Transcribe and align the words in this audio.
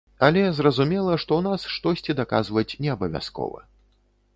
Але 0.27 0.43
зразумела, 0.59 1.19
што 1.25 1.31
ў 1.39 1.45
нас 1.49 1.69
штосьці 1.75 2.19
даказваць 2.23 2.69
не 2.87 2.95
абавязкова. 2.99 3.59